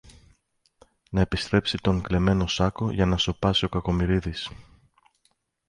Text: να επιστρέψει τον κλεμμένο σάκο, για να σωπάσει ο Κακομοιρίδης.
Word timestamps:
να 1.11 1.21
επιστρέψει 1.21 1.77
τον 1.81 2.01
κλεμμένο 2.01 2.47
σάκο, 2.47 2.91
για 2.91 3.05
να 3.05 3.17
σωπάσει 3.17 3.65
ο 3.65 3.69
Κακομοιρίδης. 3.69 4.49